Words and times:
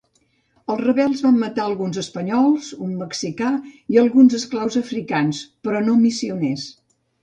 Els 0.75 0.79
rebels 0.85 1.21
van 1.25 1.37
matar 1.43 1.65
alguns 1.65 1.99
espanyols, 2.03 2.71
un 2.87 2.97
mexicà 3.03 3.53
i 3.95 4.03
alguns 4.07 4.41
esclaus 4.43 4.83
africans, 4.85 5.47
però 5.69 5.89
no 5.89 6.03
missioners. 6.05 6.71